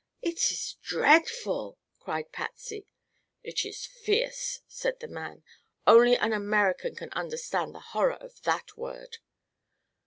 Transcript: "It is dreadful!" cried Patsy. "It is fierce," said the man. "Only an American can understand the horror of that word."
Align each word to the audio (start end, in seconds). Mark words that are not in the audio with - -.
"It 0.23 0.37
is 0.51 0.77
dreadful!" 0.81 1.77
cried 1.99 2.31
Patsy. 2.31 2.87
"It 3.43 3.63
is 3.67 3.85
fierce," 3.85 4.61
said 4.67 4.99
the 4.99 5.07
man. 5.07 5.43
"Only 5.85 6.15
an 6.17 6.33
American 6.33 6.95
can 6.95 7.11
understand 7.11 7.75
the 7.75 7.81
horror 7.91 8.13
of 8.15 8.41
that 8.41 8.75
word." 8.75 9.19